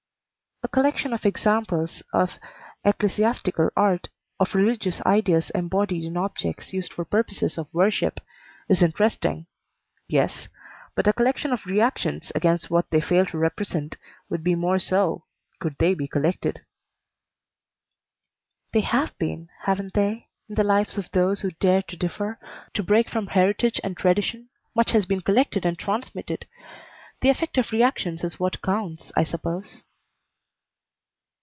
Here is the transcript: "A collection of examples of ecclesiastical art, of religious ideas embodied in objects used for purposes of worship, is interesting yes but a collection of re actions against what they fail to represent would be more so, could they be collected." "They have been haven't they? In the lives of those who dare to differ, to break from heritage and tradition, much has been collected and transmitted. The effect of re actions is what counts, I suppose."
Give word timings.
"A 0.63 0.67
collection 0.67 1.11
of 1.11 1.25
examples 1.25 2.01
of 2.13 2.37
ecclesiastical 2.85 3.71
art, 3.75 4.07
of 4.39 4.55
religious 4.55 5.01
ideas 5.01 5.49
embodied 5.49 6.03
in 6.05 6.15
objects 6.15 6.71
used 6.71 6.93
for 6.93 7.03
purposes 7.03 7.57
of 7.57 7.73
worship, 7.73 8.21
is 8.69 8.81
interesting 8.83 9.47
yes 10.07 10.47
but 10.95 11.07
a 11.07 11.13
collection 11.13 11.51
of 11.51 11.65
re 11.65 11.81
actions 11.81 12.31
against 12.35 12.69
what 12.69 12.89
they 12.89 13.01
fail 13.01 13.25
to 13.25 13.37
represent 13.39 13.97
would 14.29 14.43
be 14.43 14.55
more 14.55 14.77
so, 14.77 15.25
could 15.59 15.75
they 15.79 15.93
be 15.95 16.07
collected." 16.07 16.61
"They 18.71 18.81
have 18.81 19.17
been 19.17 19.49
haven't 19.63 19.93
they? 19.95 20.29
In 20.47 20.55
the 20.55 20.63
lives 20.63 20.97
of 20.97 21.11
those 21.11 21.41
who 21.41 21.51
dare 21.59 21.81
to 21.81 21.97
differ, 21.97 22.39
to 22.75 22.83
break 22.83 23.09
from 23.09 23.27
heritage 23.27 23.81
and 23.83 23.97
tradition, 23.97 24.49
much 24.75 24.91
has 24.91 25.07
been 25.07 25.21
collected 25.21 25.65
and 25.65 25.77
transmitted. 25.77 26.45
The 27.21 27.29
effect 27.29 27.57
of 27.57 27.71
re 27.73 27.81
actions 27.81 28.23
is 28.23 28.39
what 28.39 28.61
counts, 28.61 29.11
I 29.17 29.23
suppose." 29.23 29.83